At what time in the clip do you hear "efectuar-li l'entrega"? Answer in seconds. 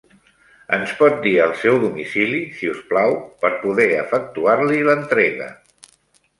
4.01-5.55